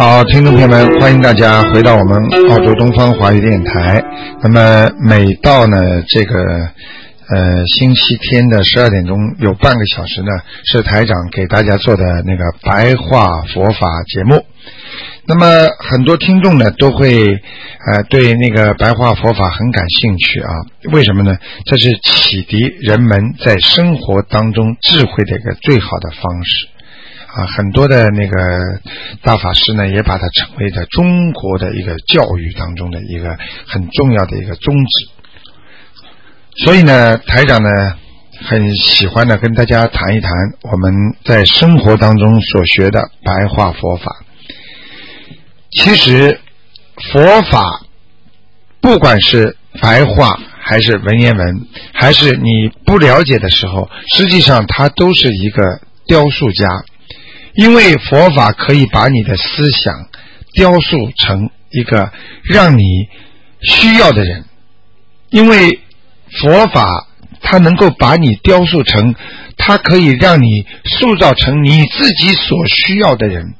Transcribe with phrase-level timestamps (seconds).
[0.00, 2.16] 好，听众朋友们，欢迎大家回到我们
[2.48, 4.02] 澳洲东方华语电台。
[4.42, 5.76] 那么每到呢
[6.08, 6.34] 这个
[7.28, 10.28] 呃星期天的十二点钟，有半个小时呢
[10.64, 14.42] 是台长给大家做的那个白话佛法节目。
[15.26, 17.22] 那么很多听众呢都会
[17.92, 20.50] 呃对那个白话佛法很感兴趣啊？
[20.92, 21.36] 为什么呢？
[21.66, 26.68] 这是启迪人们在生活当中智慧的一个最好的方式
[27.34, 27.46] 啊！
[27.46, 28.36] 很多的那个
[29.22, 35.08] 大法师呢也把它成为在中国的一个教育当中的一个很重要的一个宗旨。
[36.64, 37.70] 所以呢，台长呢
[38.42, 40.92] 很喜欢呢跟大家谈一谈我们
[41.24, 44.24] 在生活当中所学的白话佛法。
[45.70, 46.40] 其实，
[47.12, 47.82] 佛法
[48.80, 55.62] 不管是白话还是文言文，还是你不了解的时候，实际上它都是一个
[56.06, 56.66] 雕塑家，
[57.54, 60.08] 因为佛法可以把你的思想
[60.54, 62.12] 雕塑成一个
[62.44, 62.82] 让你
[63.60, 64.44] 需要的人，
[65.30, 65.80] 因为
[66.40, 67.08] 佛法
[67.40, 69.14] 它能够把你雕塑成，
[69.56, 73.54] 它可以让你塑造成你自己所需要的人。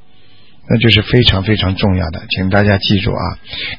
[0.72, 3.22] 那就是非常非常重要的，请大家记住啊。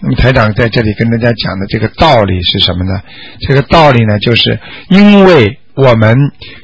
[0.01, 3.01] 那么台长在这里跟大家讲的这个道理是什么呢？
[3.47, 6.17] 这个道理呢，就是因为我们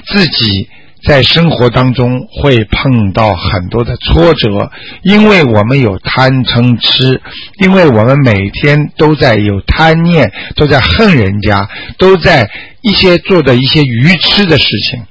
[0.05, 0.67] 自己
[1.07, 4.69] 在生活当中会碰到很多的挫折，
[5.03, 7.21] 因为我们有贪嗔痴，
[7.59, 12.49] 因为我们每天都在有贪念，都在恨人家，都在
[12.81, 15.01] 一些做的一些愚痴的事情。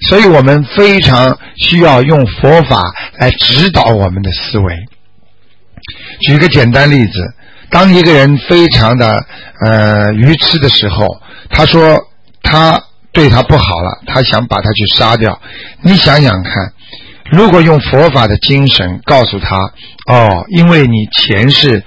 [0.00, 2.80] 所以我们非常需要用佛法
[3.18, 4.74] 来指导我们的思维。
[6.20, 7.34] 举个简单例子，
[7.70, 9.26] 当一个人非常的
[9.66, 11.98] 呃愚痴的时候，他说
[12.42, 12.80] 他
[13.14, 15.40] 对他不好了，他想把他去杀掉。
[15.80, 16.72] 你想想看，
[17.30, 19.56] 如果用佛法的精神告诉他，
[20.06, 21.82] 哦，因为你前世。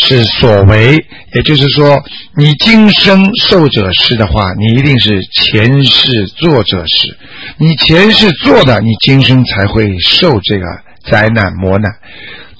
[0.00, 0.94] 是所为，
[1.34, 2.00] 也就是说，
[2.36, 7.18] 你今生受者是的话，你一定是前世做者是。
[7.56, 10.64] 你前世做的，你今生才会受这个
[11.10, 11.90] 灾难磨难。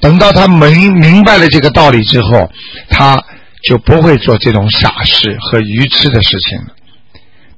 [0.01, 2.51] 等到他明明白了这个道理之后，
[2.89, 3.23] 他
[3.63, 6.75] 就不会做这种傻事和愚痴的事情了。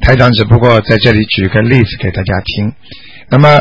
[0.00, 2.72] 台长只不过在这里举个例子给大家听。
[3.28, 3.60] 那么，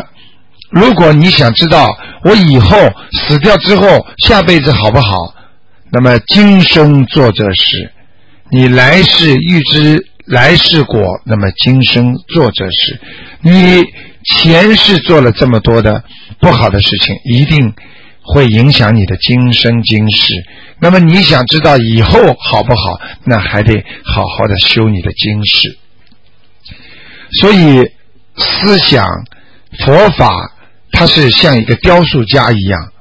[0.70, 1.88] 如果你想知道
[2.24, 2.76] 我以后
[3.12, 5.34] 死掉之后下辈子好不好？
[5.92, 7.92] 那么今生做这事，
[8.52, 13.00] 你来世预知来世果，那么今生做这事，
[13.42, 13.84] 你
[14.24, 16.04] 前世做了这么多的
[16.38, 17.74] 不好的事情，一定
[18.22, 20.32] 会影响你的今生今世。
[20.78, 25.76] 那么你想知道以后好不好，那还得好好的修你的今世。
[27.32, 27.82] 所以
[28.36, 29.04] 思想
[29.84, 30.30] 佛法，
[30.92, 32.92] 它是像一个雕塑家一样。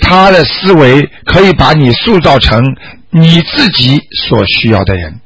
[0.00, 2.62] 他的思维可以把你塑造成
[3.10, 5.20] 你自己所需要的人。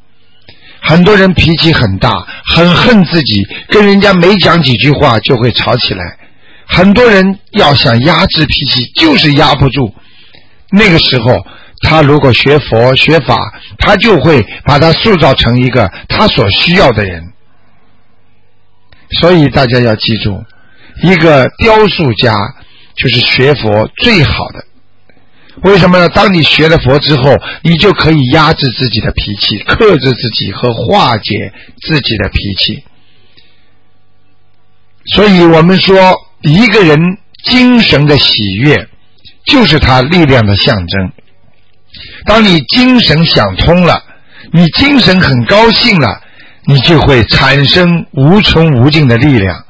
[0.80, 2.10] 很多人脾气很大，
[2.46, 6.02] 很恨自己，跟人家没讲几句话就会吵起来。
[6.66, 9.94] 很多人要想压制脾气，就是压不住。
[10.70, 11.36] 那个时候，
[11.82, 13.36] 他如果学佛学法，
[13.78, 17.31] 他就会把他塑造成一个他所需要的人。
[19.20, 20.44] 所以大家要记住，
[21.02, 22.34] 一个雕塑家。
[22.94, 24.64] 就是学佛最好的，
[25.62, 26.06] 为什么呢？
[26.10, 32.84] 当你学了佛之后，你就可以压制自己的脾气，克制自己和化解自己的脾气。
[35.14, 37.00] 所以我们说，一个人
[37.44, 38.86] 精神的喜悦，
[39.46, 41.12] 就是他力量的象征。
[42.26, 44.04] 当你精神想通了，
[44.52, 46.20] 你精神很高兴了，
[46.64, 49.64] 你就会产生无穷无尽的力量。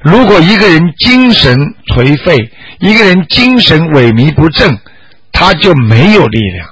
[0.00, 1.56] 如果一个人精神
[1.94, 2.50] 颓废，
[2.80, 4.78] 一个人精神萎靡不振，
[5.32, 6.68] 他就没有力量。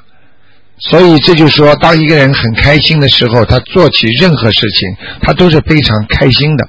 [0.78, 4.88] 所以这就说，当一个人很开心的时候，他做起任何事情，
[5.22, 6.68] 他都是非常开心的。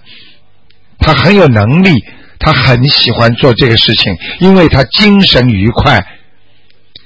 [0.99, 2.03] 他很有能力，
[2.39, 6.05] 他很喜欢做这个事情，因为他精神愉快。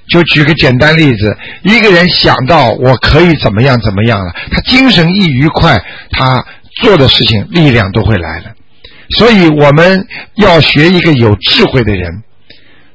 [0.10, 6.46] 就举个简单例子，一个人想到我可以怎么样怎么样了，他精神一愉快，他
[6.82, 8.46] 做的事情力量都会来了。
[9.18, 10.06] 所以我们
[10.36, 12.24] 要学一个有智慧的人，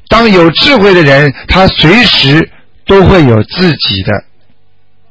[0.08, 2.50] 当有智慧的人，他随时
[2.86, 4.24] 都会有自己的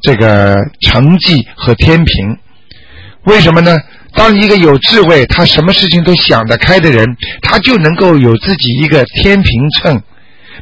[0.02, 2.38] 这个成绩和天平。
[3.26, 3.78] 为什么呢？
[4.14, 7.08] 当一个有智慧，他什么事情都想得开的人，
[7.42, 10.02] 他就能够有自己一个天平秤。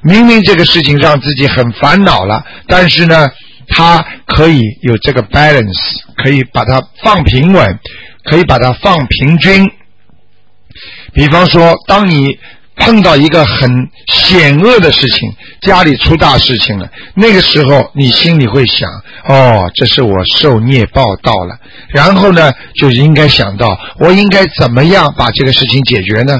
[0.01, 3.27] 明明这个事情让自己很烦恼了，但是呢，
[3.67, 5.73] 他可以有这个 balance，
[6.15, 7.79] 可以把它放平稳，
[8.23, 9.69] 可以把它放平均。
[11.13, 12.37] 比方说，当你
[12.75, 13.69] 碰到一个很
[14.07, 18.89] 险恶的事情，家里出大事情了，那个时候你心里会想：
[19.27, 21.57] 哦，这是我受孽报到了。
[21.89, 26.39] 然后呢，就应该想到，我应该怎么样把这个事情解决呢？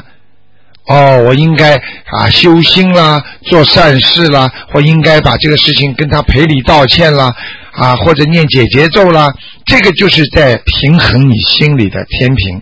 [0.89, 7.31] 哦，我应该啊修心啦，做善事啦，或应该把这个事情跟他赔礼道歉啦，
[7.73, 9.31] 啊，或者念解结咒啦，
[9.67, 12.61] 这个就是在平衡你心里的天平。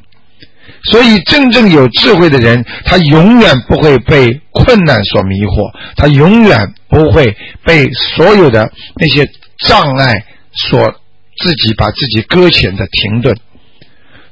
[0.83, 9.25] 所以，真正有智慧的人，他永远不会被困难所迷惑，他永远不会被所有的那些
[9.65, 10.93] 障碍所
[11.37, 13.35] 自己把自己搁浅的停顿。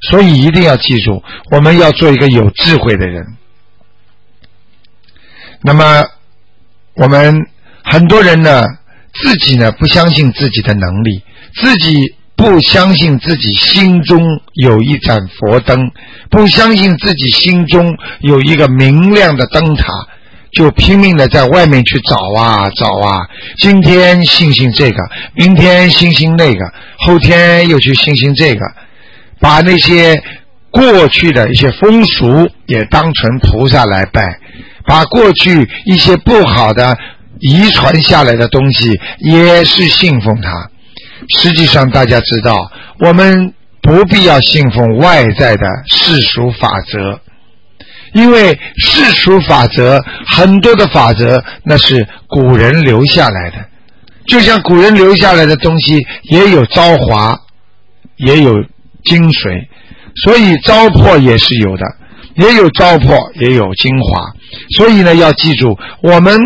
[0.02, 3.26] 所以，一定要记住，我们要做一个有智慧的人。
[5.66, 6.06] 那么，
[6.94, 7.48] 我们
[7.84, 8.64] 很多人呢，
[9.24, 11.24] 自己呢不相信自己的能力，
[11.56, 12.16] 自己。
[12.38, 14.22] 不相信自己心中
[14.56, 15.90] 有一盏佛灯，
[16.30, 19.86] 不相信自己心中有一个明亮的灯塔，
[20.52, 23.26] 就拼命的在外面去找啊找啊。
[23.60, 25.02] 今天信信这个，
[25.34, 28.66] 明天信信那个，后天又去信信这个，
[29.40, 30.22] 把那些
[30.70, 34.22] 过去的一些风俗也当成菩萨来拜，
[34.86, 36.98] 把过去一些不好的
[37.40, 40.70] 遗传下来的东西也是信奉它。
[41.38, 42.56] 实际上，大家知道，
[43.00, 47.20] 我们不必要信奉外在的世俗法则，
[48.14, 53.58] 因为世俗法则很多的法则那是古人留下来的，
[54.28, 57.40] 就像古人留下来的东西也有朝华，
[58.18, 58.54] 也有
[59.04, 59.68] 精髓，
[60.24, 61.84] 所以糟粕也是有的，
[62.36, 64.35] 也有糟粕，也有精华，
[64.78, 66.38] 所以呢，要记住我们。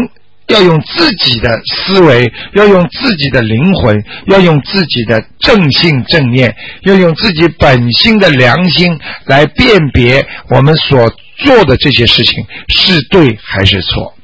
[0.49, 6.55] 要用自己的思维，要用自己的灵魂，要用自己的正性正念，
[6.85, 11.07] 要用自己本心的良心来辨别我们所
[11.37, 14.15] 做的这些事情是对还是错。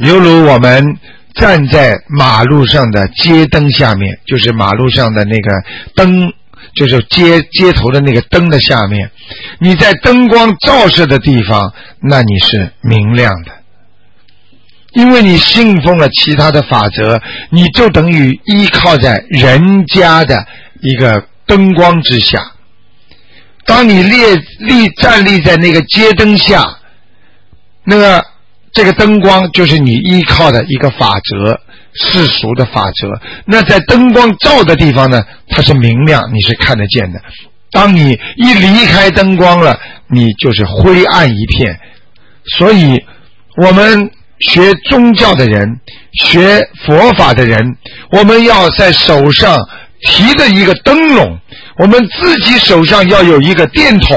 [0.00, 0.84] 犹如我们
[1.34, 5.50] 站在马路上的街灯下面，就是马路上的那个
[5.94, 6.30] 灯，
[6.78, 9.10] 就是街街头的那个灯的下面，
[9.58, 13.52] 你在灯光照射的地方，那你是明亮的。
[14.92, 17.20] 因为你信奉了其他的法则，
[17.50, 20.46] 你就等于依靠在人家的
[20.80, 22.52] 一个灯光之下。
[23.66, 24.16] 当你立
[24.60, 26.64] 立站立在那个街灯下，
[27.84, 28.24] 那个
[28.72, 31.60] 这个灯光就是你依靠的一个法则，
[31.94, 33.20] 世俗的法则。
[33.44, 37.20] 那在灯光照的地方呢，它是明亮，你是看得见的。
[37.70, 41.78] 当你一离开灯光了，你就是灰暗一片。
[42.58, 43.04] 所以，
[43.62, 44.10] 我们。
[44.40, 45.80] 学宗教的人，
[46.12, 47.76] 学佛法的人，
[48.12, 49.58] 我们要在手上
[50.02, 51.40] 提着一个灯笼，
[51.78, 54.16] 我们自己手上要有一个电筒，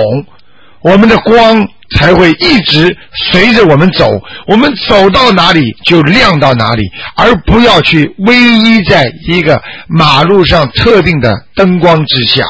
[0.83, 1.67] 我们的光
[1.97, 2.95] 才会一直
[3.31, 4.09] 随着我们走，
[4.47, 6.83] 我们走到哪里就亮到哪里，
[7.15, 12.43] 而不要去偎依在一个马路上特定的灯光之下。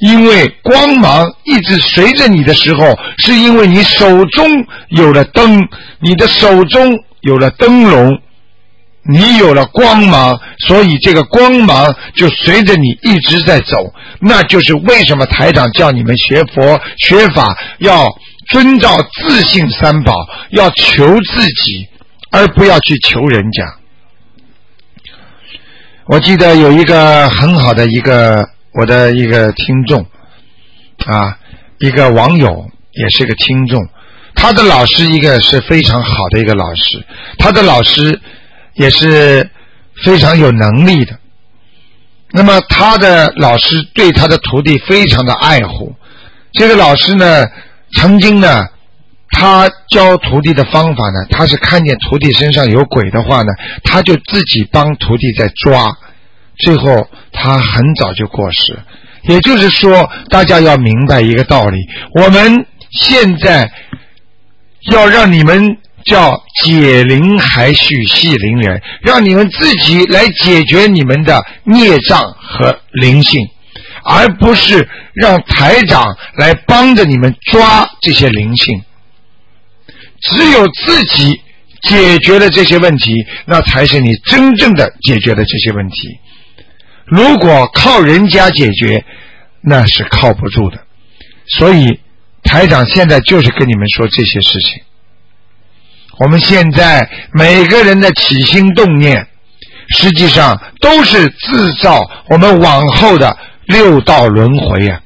[0.00, 5.68] 因为光芒一直随着你的时候，是因为你手中有了灯，
[6.00, 8.18] 你的手中有了灯笼，
[9.04, 13.92] 你有了光芒，所以这个光芒就随着你一直在走。
[14.20, 18.08] 那就是为什么台长叫你们学佛学法要
[18.50, 20.12] 遵照自信三宝，
[20.50, 21.88] 要求自己，
[22.30, 23.74] 而不要去求人家。
[26.06, 28.48] 我记得有一个很好的一个。
[28.74, 30.00] 我的一个听众
[31.04, 31.36] 啊，
[31.78, 33.78] 一个网友也是个听众，
[34.34, 37.04] 他的老师一个是非常好的一个老师，
[37.36, 38.18] 他的老师
[38.74, 39.50] 也是
[40.04, 41.18] 非常有能力的。
[42.30, 45.94] 那么他的老师对他的徒弟非常的爱护。
[46.52, 47.46] 这个老师呢，
[47.94, 48.66] 曾经呢，
[49.30, 53.52] 他教徒弟的方法呢，他是看见徒弟身上有鬼的话呢，
[53.84, 55.96] 他就自己帮徒弟在抓。
[56.58, 58.78] 最后，他很早就过世。
[59.24, 61.78] 也就是说，大家要明白一个道理：
[62.14, 63.70] 我们现在
[64.90, 73.40] 要让你们叫解铃还须系铃人，让你们自己来解决你们的孽障和灵性，
[74.04, 78.82] 而不是让台长来帮着你们抓这些灵性。
[80.20, 81.40] 只有自己
[81.82, 83.12] 解决了这些问题，
[83.44, 86.18] 那才是你真正的解决了这些问题。
[87.06, 89.04] 如果靠人家解决，
[89.60, 90.78] 那是靠不住的。
[91.58, 91.98] 所以
[92.44, 94.82] 台长现在就是跟你们说这些事情。
[96.22, 99.26] 我们现在每个人的起心动念，
[99.88, 103.36] 实际上都是制造我们往后的
[103.66, 105.00] 六道轮回啊！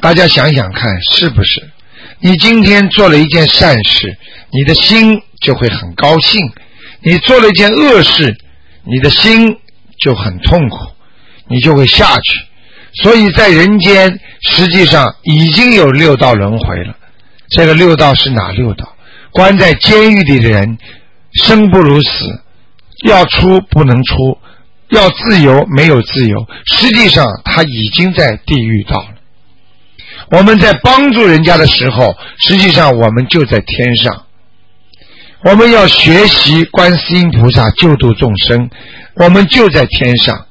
[0.00, 1.68] 大家想想看，是不是？
[2.20, 4.16] 你今天做了一件善事，
[4.52, 6.40] 你的心就会很高兴；
[7.02, 8.34] 你做了一件恶事，
[8.84, 9.54] 你的心
[9.98, 10.78] 就很痛苦，
[11.48, 12.40] 你就会下去。
[13.02, 14.18] 所以在人间，
[14.48, 16.96] 实际上已经有六道轮回了。
[17.50, 18.91] 这个六道是哪六道？
[19.32, 20.78] 关在监狱里的人，
[21.32, 22.42] 生不如死，
[23.04, 24.38] 要出不能出，
[24.90, 26.36] 要自由没有自由。
[26.66, 29.08] 实际上他已经在地狱道了。
[30.30, 34.26] 我们在帮助人家的时候，实际上我们就在天上。
[35.44, 38.70] 我们要学习观世音菩萨救度众生，
[39.16, 40.46] 我们就在天上。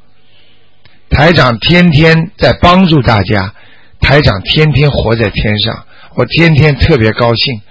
[1.10, 3.54] 台长天天在帮助大家，
[4.00, 5.86] 台长天天活在天上，
[6.16, 7.62] 我天天特别高兴。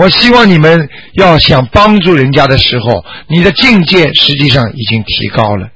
[0.00, 5.68] 我希望你们要想帮助人家的时候，你的境界实际上已经提高了。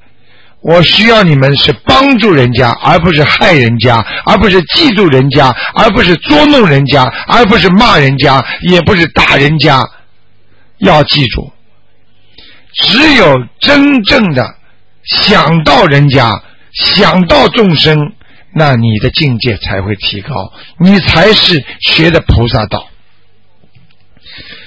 [0.63, 9.85] 我需要你们是帮助人家，而不是害人家，而不是嫉妒人家，而不是捉弄人家，而不是骂人家，也不是打人家。
[10.79, 11.53] 要记住，
[12.73, 14.55] 只有真正的
[15.05, 16.31] 想到人家，
[16.73, 18.15] 想到众生，
[18.55, 20.31] 那你的境界才会提高，
[20.79, 22.89] 你才是学的菩萨道。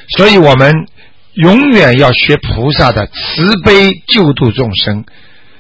[0.09, 0.87] 所以我们
[1.33, 5.03] 永远要学菩萨的慈悲救度众生，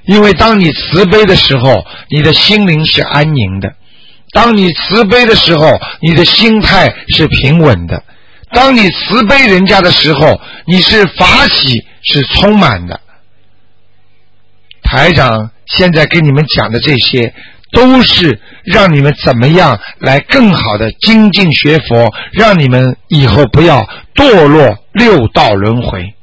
[0.05, 3.69] 因为当你慈悲的时候，你的心灵是安宁的；
[4.31, 7.97] 当你慈悲的时候，你的心态是平稳的；
[8.51, 12.99] 当你慈悲人家的时候，你是法喜是充满的。
[14.83, 17.33] 台长现在跟你们讲的这些。
[17.71, 26.13] 都是让你们怎么样来更好的精进学佛，让你们以后不要堕落六道轮回。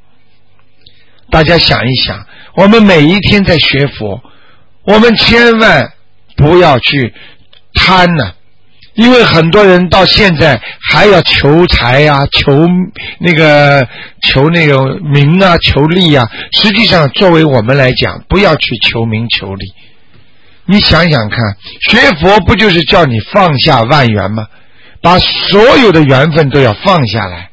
[1.31, 4.23] 大家想一想，我们每一天在学佛，
[4.85, 5.93] 我们千万
[6.37, 7.13] 不要去
[7.75, 8.33] 贪呢，
[8.95, 12.69] 因为很多人到现在还要求财啊、求
[13.19, 13.87] 那个、
[14.23, 16.29] 求那个名啊、求利啊。
[16.53, 19.73] 实际上，作为我们来讲，不要去求名求利。
[20.67, 21.57] 你想想看，
[21.91, 24.47] 学佛不就是叫你放下万缘吗？
[25.03, 27.51] 把所有的缘分都要放下来。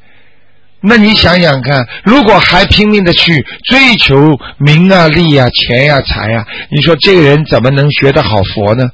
[0.80, 8.88] 那你想想看，如果还拼命的去追求名啊、利啊、钱呀、财呀，你说这个人怎么能学得好佛呢？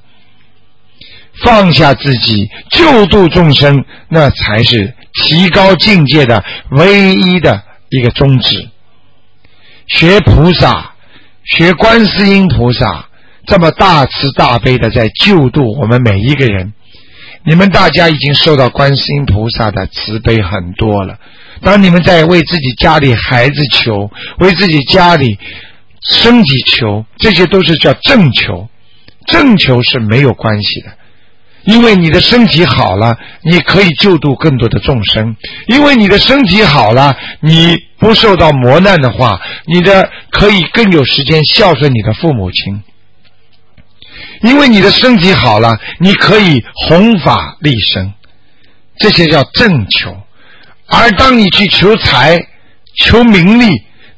[1.45, 8.69] 放下自己，救度众生，那才是提高境界的唯一的一个宗旨。
[9.87, 10.93] 学菩萨，
[11.45, 13.08] 学观世音菩萨。
[13.49, 16.75] 这么大慈大悲的在救度我们每一个人，
[17.45, 21.19] 你们大家已经受到观世音菩萨的慈悲很多了。
[21.63, 25.39] 当你们在为自己家里孩子求，为自己家里
[26.11, 28.69] 身体求，这些都是叫正求。
[29.27, 30.93] 正求是没有关系的，
[31.65, 35.37] 因为你的身体好了，你可以救度更多的众生。
[35.67, 42.83] 因为你的身体好了，你不受到磨难的话，你的可以更有时间孝顺你的父母亲。
[44.43, 48.13] 因为你的身体好了，你可以弘法利生，
[48.99, 50.17] 这些叫正求。
[50.87, 52.39] 而当你去求财、
[53.05, 53.69] 求名利，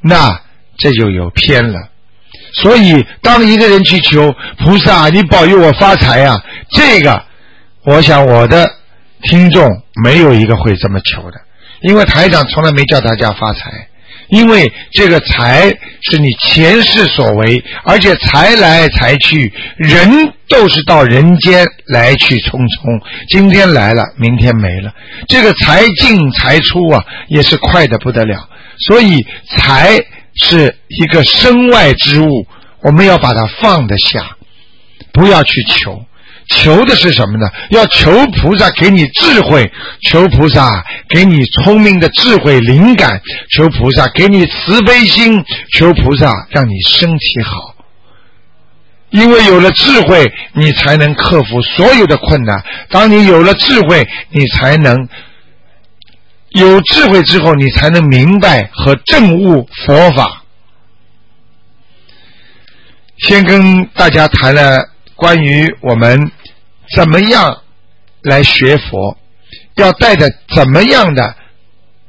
[0.01, 0.41] 那
[0.77, 1.79] 这就有偏了。
[2.53, 7.23] 所以，当一个人去求菩萨，你保佑我发财呀，这个，
[7.83, 8.69] 我想我的
[9.23, 9.67] 听众
[10.03, 11.39] 没有一个会这么求的，
[11.81, 13.87] 因为台长从来没叫大家发财。
[14.31, 15.69] 因为这个财
[16.01, 24.93] 是你前世所为，而且财来财去，人都是到人间来去匆匆，今天来了，明天没了。
[25.27, 28.49] 这个财进财出啊，也是快的不得了。
[28.87, 29.17] 所以
[29.49, 29.99] 财
[30.35, 32.47] 是一个身外之物，
[32.81, 34.37] 我们要把它放得下，
[35.11, 36.05] 不要去求。
[36.51, 37.49] 求的是什么呢？
[37.69, 39.71] 要求菩萨给你智慧，
[40.03, 45.43] 求菩萨给你聪明的智慧灵感，求菩萨给你慈悲心，
[45.73, 47.73] 求菩萨让你身体好。
[49.11, 52.63] 因为有了智慧，你才能克服所有的困难。
[52.89, 55.07] 当你有了智慧，你才能
[56.49, 60.43] 有智慧之后，你才能明白和证悟佛法。
[63.19, 66.29] 先跟大家谈了关于我们。
[66.95, 67.61] 怎么样
[68.21, 69.17] 来学佛？
[69.75, 71.35] 要带着怎么样的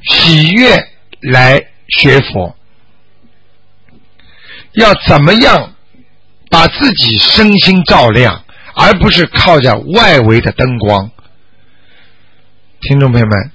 [0.02, 0.76] 喜悦
[1.20, 2.56] 来学佛，
[4.72, 5.72] 要怎么样
[6.50, 11.10] 把自己身心照亮，而不是靠着外围的灯光。
[12.80, 13.50] 听众朋友们，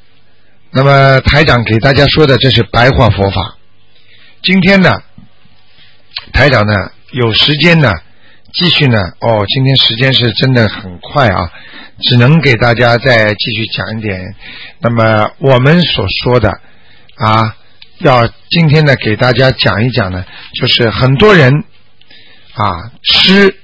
[0.71, 3.57] 那么台长给大家说的这是白话佛法。
[4.41, 5.03] 今天呢，
[6.31, 6.73] 台长呢
[7.11, 7.91] 有时间呢，
[8.57, 8.97] 继续呢。
[9.21, 11.51] 哦，今天时间是真的很快啊，
[12.01, 14.19] 只能给大家再继续讲一点。
[14.79, 17.55] 那么我们所说的啊，
[17.99, 20.25] 要今天呢给大家讲一讲呢，
[20.59, 21.53] 就是很多人
[22.53, 23.55] 啊吃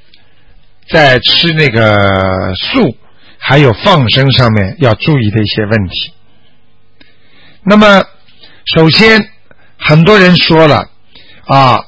[0.90, 2.98] 在吃那个素。
[3.46, 6.14] 还有放生上面要注意的一些问题。
[7.64, 8.02] 那么，
[8.74, 9.22] 首先，
[9.78, 10.90] 很多人说了
[11.48, 11.86] 啊，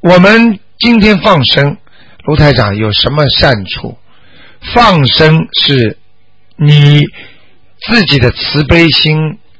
[0.00, 1.78] 我们今天放生，
[2.24, 3.98] 卢台长有什么善处？
[4.74, 5.98] 放生是
[6.56, 7.02] 你
[7.88, 9.16] 自己的慈悲心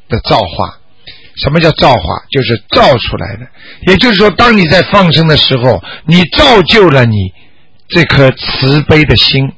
[0.08, 0.78] 的造化。
[1.34, 2.24] 什么叫造化？
[2.30, 3.46] 就是造出来的。
[3.86, 7.32] 也就是说，当你在放生的时候，你造就了你
[7.88, 9.52] 这颗慈悲的心。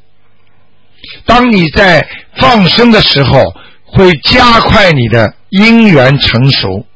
[1.26, 6.86] 当你在放生的时候，会加快你的因缘成熟，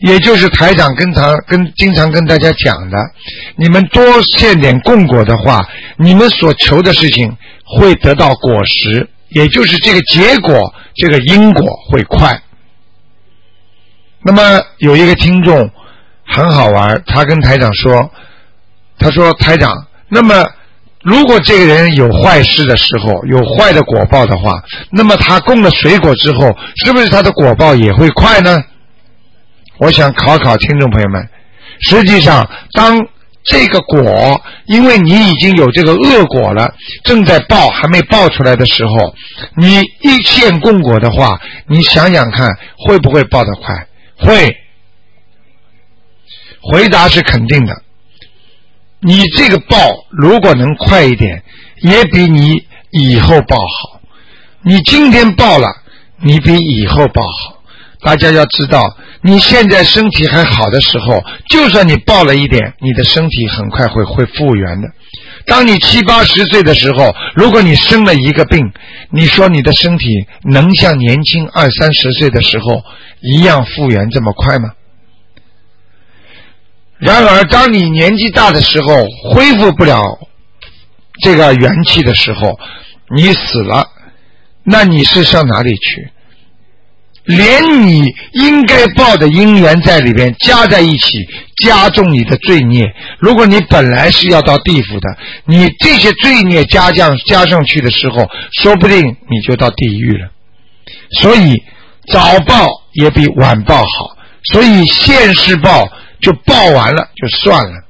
[0.00, 2.96] 也就是台长跟常跟经常跟大家讲的，
[3.56, 4.02] 你们多
[4.36, 5.66] 献点供果的话，
[5.98, 12.40] 你们所求的事情会得到果实，也就是这个结果，这个因果会快。
[14.22, 15.70] 那么有一个听众
[16.26, 18.10] 很好玩，他跟台长说，
[18.98, 20.44] 他说台长，那么。
[21.02, 24.60] 如果这个人有坏事的时候，有坏的果报的话，
[24.90, 26.52] 那么他供了水果之后，
[26.84, 28.60] 是不是他的果报也会快呢？
[29.78, 31.28] 我想考考听众朋友们，
[31.80, 33.06] 实际上，当
[33.44, 39.14] 这个果，因为你已经有这个恶果了，正在报还没报出来的时候，
[39.56, 43.86] 你一现供果的话，你想想看，会不会报得快？
[44.16, 44.56] 会。
[46.62, 47.82] 回答是肯定的。
[48.98, 49.76] 你这个报
[50.10, 51.44] 如果能快一点，
[51.82, 54.00] 也比你以后报好。
[54.62, 55.68] 你今天报了，
[56.22, 57.55] 你比以后报好。
[58.06, 58.80] 大家要知道，
[59.20, 64.86] 你现在身体还好的时候，就算你报了一点，你的身体很快会会复原的。
[65.44, 68.72] 当你七八十岁的时候，如果你生了一个病，
[69.10, 70.06] 你说你的身体
[70.44, 72.84] 能像年轻二三十岁的时候
[73.22, 74.70] 一样复原这么快吗？
[76.98, 80.00] 然而，当你年纪大的时候，恢复不了
[81.24, 82.56] 这个元气的时候，
[83.16, 83.88] 你死了，
[84.62, 86.12] 那你是上哪里去？
[87.26, 91.26] 连你应该报的因缘在里边加在一起，
[91.64, 92.84] 加重你的罪孽。
[93.18, 98.28] 如果你本来是要到地府的，你这些罪孽加降加上去的时候，
[98.62, 100.30] 说不定你就到地狱了。
[101.10, 101.54] 所以
[102.12, 104.16] 早报也比晚报好。
[104.52, 105.86] 所以现世报。
[106.18, 107.84] 就报完了就算了，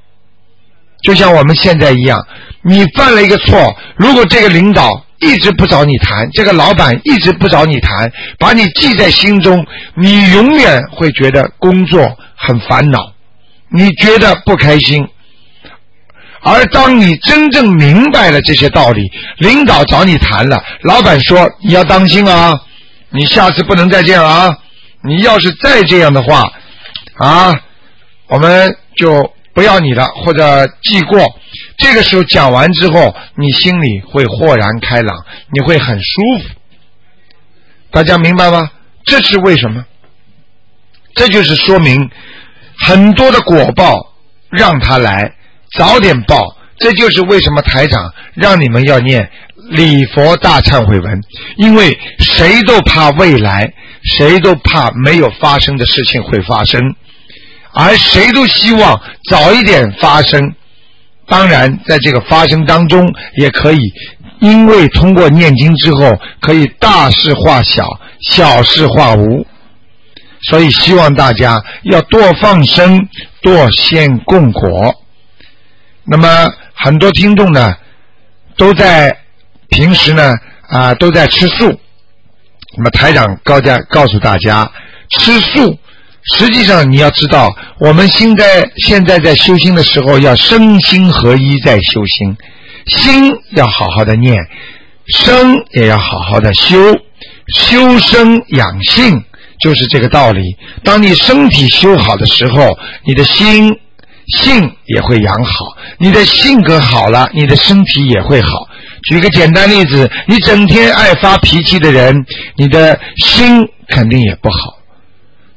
[1.04, 2.26] 就像我们现在一样，
[2.64, 13.12] 你犯了一个错，如果这个领导一直不找你谈，这个老板一直不找你谈，把你记在心中，你永远会觉得工作很烦恼，
[13.70, 15.06] 你觉得不开心。
[16.42, 19.02] 而当你真正明白了这些道理，
[19.38, 22.54] 领导找你谈了，老板说你要当心啊，
[23.10, 24.56] 你下次不能再这样啊，
[25.02, 26.52] 你要是再这样的话，
[27.14, 27.54] 啊。
[28.28, 31.24] 我们就不要你了，或者记过。
[31.78, 36.54] 这个时候讲完之后，你心里会豁然开朗，你会很舒服。
[37.90, 38.70] 大家明白吗？
[39.04, 39.84] 这是为什么？
[41.14, 42.10] 这就是说明
[42.78, 44.14] 很多的果报
[44.50, 45.34] 让他来，
[45.76, 46.56] 早点报。
[46.78, 49.30] 这就是为什么台长让你们要念
[49.70, 51.22] 礼佛大忏悔文，
[51.56, 56.94] 因为谁都怕未来，谁都怕没有发生的事情会发生。
[57.72, 60.54] 而谁都希望早一点发生，
[61.28, 63.78] 当然，在这个发生当中，也可以
[64.40, 67.84] 因为通过念经之后，可以大事化小，
[68.20, 69.46] 小事化无。
[70.42, 73.08] 所以希望大家要多放生，
[73.42, 74.94] 多献供果。
[76.04, 77.74] 那么很多听众呢，
[78.56, 79.18] 都在
[79.68, 80.32] 平时呢
[80.68, 81.80] 啊都在吃素。
[82.76, 84.70] 那么台长高家告诉大家，
[85.08, 85.78] 吃素。
[86.34, 92.36] 实际上，你要知道，我们现在现在在修心的时候，要身心合一在修心，
[92.86, 94.34] 心要好好的念，
[95.06, 96.94] 身也要好好的修，
[97.54, 99.22] 修身养性
[99.60, 100.40] 就是这个道理。
[100.84, 103.78] 当你身体修好的时候，你的心
[104.28, 108.48] 性也会养好，你的性格好了，你的身体也会好。
[109.10, 112.24] 举个简单例子，你整天爱发脾气的人，
[112.56, 114.75] 你的心肯定也不好。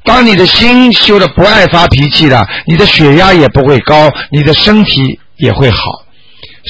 [0.04, 5.78] 当你的心修的不爱发脾气了，你的血压也不会高，你的身体也会好。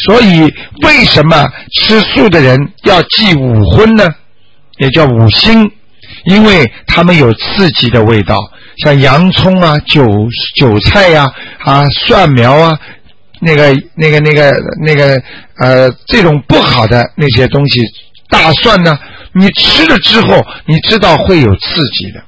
[0.07, 4.09] 所以，为什么吃素的人要忌五荤呢？
[4.79, 5.71] 也叫五辛，
[6.25, 8.39] 因为它们有刺激的味道，
[8.79, 10.05] 像洋葱啊、韭
[10.57, 12.79] 韭菜呀、啊蒜苗啊，
[13.41, 14.53] 那个、那个、那个、
[14.85, 15.23] 那个
[15.59, 17.83] 呃，这种不好的那些东西，
[18.29, 18.97] 大蒜呢，
[19.35, 22.23] 你吃了之后，你知道会有刺激的。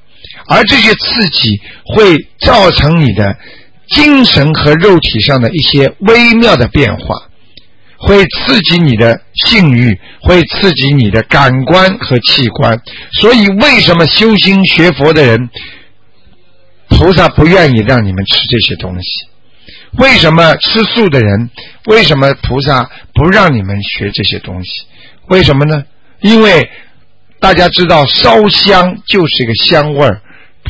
[0.49, 3.37] 而这些刺激会造成你的
[3.89, 7.29] 精神和肉体上的一些微妙的变化，
[7.99, 12.81] 会刺激你的性欲，会刺激你的感官和器官。
[13.21, 15.51] 所以，为什么修心学佛的人，
[16.89, 19.27] 菩萨不愿意让你们吃这些东西？
[19.99, 21.51] 为什么吃素的人，
[21.87, 24.83] 为什么菩萨不让你们学这些东西？
[25.29, 25.85] 为什么呢？
[26.21, 26.71] 因为
[27.39, 30.23] 大家知道，烧香就是一个香味儿。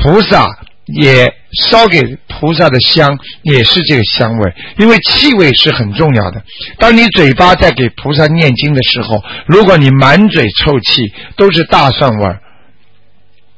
[0.02, 0.48] 菩萨
[0.86, 1.32] 也
[1.70, 6.42] 烧给菩萨的香也是这个香味，因为气味是很重要的。
[6.76, 12.40] 当你嘴巴在给菩萨念经的时候，如果你满嘴臭气都是大蒜味儿，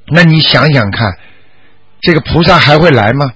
[0.08, 1.16] 那你想想看，
[2.02, 3.32] 这个菩萨还会来吗？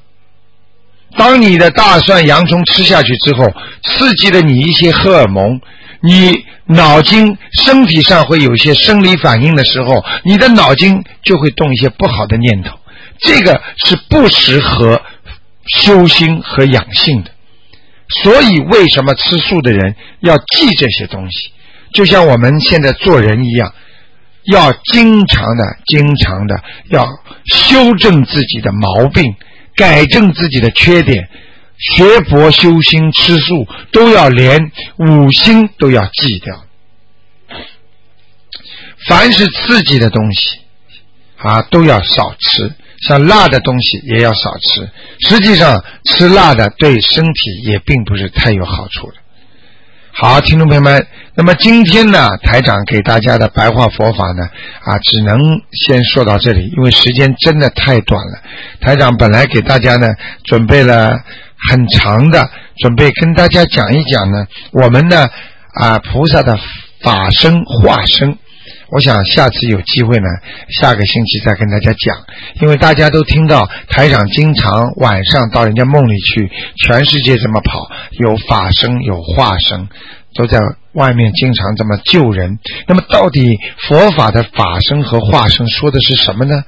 [1.16, 3.51] 当你的大蒜、洋葱吃下去之后，
[3.83, 5.59] 刺激了你一些荷尔蒙，
[6.03, 12.79] 你脑筋、身体上会有一些生理反应的时候，你的脑筋就会动一些不好的念头。
[13.20, 15.00] 这个是不适合
[15.66, 17.31] 修心和养性的，
[18.22, 21.50] 所以为什么吃素的人要记这些东西？
[21.92, 23.74] 就像我们现在做人一样，
[24.52, 27.07] 要经常的、经常的要
[27.46, 29.37] 修正自己的毛病，
[29.74, 31.28] 改正自己的缺点。
[31.78, 36.64] 学佛修心吃素都要连五心都要记掉，
[39.07, 40.61] 凡是刺激的东西
[41.37, 42.74] 啊都要少吃。
[43.02, 44.88] 像辣的东西也要少吃，
[45.28, 49.14] 实际上吃辣的对身体也并不是太有好处的。
[50.11, 54.42] 好，听众朋友们，那么今天呢，台长给大家的白话佛法呢，
[54.82, 55.38] 啊，只能
[55.70, 58.42] 先说到这里，因为时间真的太短了。
[58.80, 60.08] 台长本来给大家呢
[60.42, 61.16] 准备了
[61.70, 65.30] 很长的，准备跟大家讲一讲呢，我们的
[65.74, 66.58] 啊菩萨的
[67.00, 68.37] 法身化身。
[68.90, 70.27] 我想下次有机会呢，
[70.81, 72.24] 下个星期再跟大家讲。
[72.62, 76.51] 因为大家都听到台长经常晚上到人家梦里去，
[76.87, 79.88] 全世界这么跑，有法身有化身，
[80.35, 80.59] 都在
[80.92, 82.59] 外面经常这么救人。
[82.87, 86.64] 那么到底佛法的法身和化身说的是什么呢？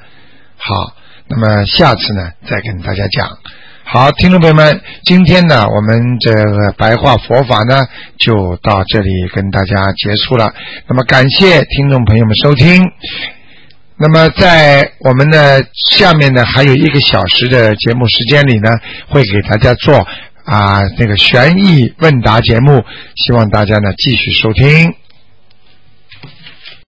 [0.56, 0.94] 好，
[1.26, 3.38] 那么下次呢再跟大家讲。
[3.82, 7.84] 好，听众朋友们，今天呢，我们这个白话佛法呢，
[8.18, 10.52] 就到这里跟大家结束了。
[10.86, 12.80] 那么，感谢听众朋友们收听。
[13.96, 18.70] 那么，在我们的下面呢，还有一个小时的节目时间里呢，
[19.08, 20.06] 会给大家做
[20.44, 22.84] 啊那个悬疑问答节目，
[23.16, 24.94] 希望大家呢继续收听。